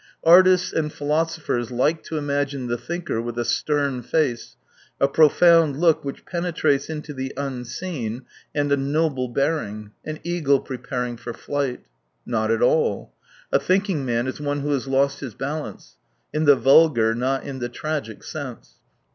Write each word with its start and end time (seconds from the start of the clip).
Artists 0.23 0.73
and 0.73 0.91
philosophers 0.91 1.69
like 1.69 2.01
to 2.05 2.17
imagine 2.17 2.65
the 2.65 2.77
thinker 2.79 3.21
with 3.21 3.37
a 3.37 3.45
stern 3.45 4.01
face, 4.01 4.55
a 4.99 5.07
profound 5.07 5.77
look 5.79 6.03
which 6.03 6.25
penetrates 6.25 6.89
into 6.89 7.13
the 7.13 7.31
unseen, 7.37 8.23
and 8.55 8.71
a 8.71 8.77
noble 8.77 9.27
bearing— 9.29 9.91
an 10.03 10.19
eagle 10.23 10.59
preparing 10.59 11.17
for 11.17 11.33
flight. 11.35 11.85
Not 12.25 12.49
at 12.49 12.63
all. 12.63 13.13
A 13.51 13.59
think 13.59 13.91
ing 13.91 14.03
man 14.03 14.25
is 14.25 14.41
one 14.41 14.61
who 14.61 14.71
has 14.71 14.87
lost 14.87 15.19
his 15.19 15.35
balance, 15.35 15.97
in 16.33 16.45
the 16.45 16.55
vulgar, 16.55 17.13
not 17.13 17.43
in 17.43 17.59
the 17.59 17.69
tragic 17.69 18.23
sense. 18.23 18.79